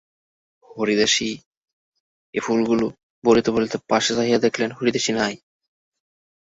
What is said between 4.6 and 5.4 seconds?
হরিদাসী নাই।